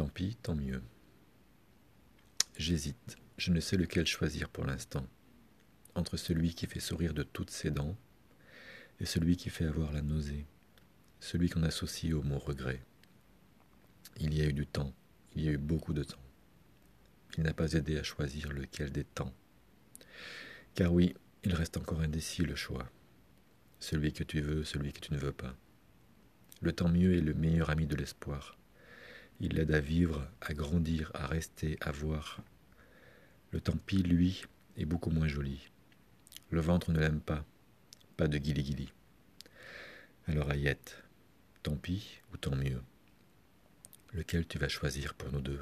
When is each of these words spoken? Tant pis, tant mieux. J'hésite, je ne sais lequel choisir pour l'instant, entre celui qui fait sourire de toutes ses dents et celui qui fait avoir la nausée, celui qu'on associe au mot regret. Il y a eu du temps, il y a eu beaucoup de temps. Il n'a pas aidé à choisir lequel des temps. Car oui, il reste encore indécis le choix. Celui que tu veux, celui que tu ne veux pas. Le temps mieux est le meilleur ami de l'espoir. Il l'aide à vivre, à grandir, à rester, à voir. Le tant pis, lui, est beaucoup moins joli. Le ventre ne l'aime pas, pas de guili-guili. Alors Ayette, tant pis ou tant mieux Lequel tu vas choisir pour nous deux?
Tant 0.00 0.08
pis, 0.08 0.34
tant 0.36 0.54
mieux. 0.54 0.82
J'hésite, 2.56 3.18
je 3.36 3.52
ne 3.52 3.60
sais 3.60 3.76
lequel 3.76 4.06
choisir 4.06 4.48
pour 4.48 4.64
l'instant, 4.64 5.06
entre 5.94 6.16
celui 6.16 6.54
qui 6.54 6.66
fait 6.66 6.80
sourire 6.80 7.12
de 7.12 7.22
toutes 7.22 7.50
ses 7.50 7.70
dents 7.70 7.98
et 8.98 9.04
celui 9.04 9.36
qui 9.36 9.50
fait 9.50 9.66
avoir 9.66 9.92
la 9.92 10.00
nausée, 10.00 10.46
celui 11.20 11.50
qu'on 11.50 11.64
associe 11.64 12.14
au 12.14 12.22
mot 12.22 12.38
regret. 12.38 12.82
Il 14.18 14.32
y 14.32 14.40
a 14.40 14.46
eu 14.46 14.54
du 14.54 14.66
temps, 14.66 14.94
il 15.36 15.44
y 15.44 15.48
a 15.48 15.52
eu 15.52 15.58
beaucoup 15.58 15.92
de 15.92 16.02
temps. 16.02 16.24
Il 17.36 17.42
n'a 17.42 17.52
pas 17.52 17.74
aidé 17.74 17.98
à 17.98 18.02
choisir 18.02 18.54
lequel 18.54 18.92
des 18.92 19.04
temps. 19.04 19.34
Car 20.74 20.94
oui, 20.94 21.14
il 21.44 21.52
reste 21.52 21.76
encore 21.76 22.00
indécis 22.00 22.46
le 22.46 22.56
choix. 22.56 22.90
Celui 23.80 24.14
que 24.14 24.24
tu 24.24 24.40
veux, 24.40 24.64
celui 24.64 24.94
que 24.94 25.00
tu 25.00 25.12
ne 25.12 25.18
veux 25.18 25.32
pas. 25.32 25.54
Le 26.62 26.72
temps 26.72 26.88
mieux 26.88 27.18
est 27.18 27.20
le 27.20 27.34
meilleur 27.34 27.68
ami 27.68 27.86
de 27.86 27.96
l'espoir. 27.96 28.56
Il 29.40 29.54
l'aide 29.54 29.72
à 29.72 29.80
vivre, 29.80 30.26
à 30.42 30.52
grandir, 30.52 31.10
à 31.14 31.26
rester, 31.26 31.78
à 31.80 31.90
voir. 31.92 32.40
Le 33.52 33.60
tant 33.60 33.76
pis, 33.86 34.02
lui, 34.02 34.44
est 34.76 34.84
beaucoup 34.84 35.10
moins 35.10 35.28
joli. 35.28 35.70
Le 36.50 36.60
ventre 36.60 36.92
ne 36.92 36.98
l'aime 36.98 37.20
pas, 37.20 37.44
pas 38.16 38.28
de 38.28 38.36
guili-guili. 38.36 38.92
Alors 40.26 40.50
Ayette, 40.50 41.02
tant 41.62 41.76
pis 41.76 42.20
ou 42.32 42.36
tant 42.36 42.54
mieux 42.54 42.82
Lequel 44.12 44.46
tu 44.46 44.58
vas 44.58 44.68
choisir 44.68 45.14
pour 45.14 45.32
nous 45.32 45.40
deux? 45.40 45.60